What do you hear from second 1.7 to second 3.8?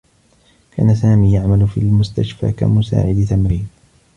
المستشفى كمساعد تمريض.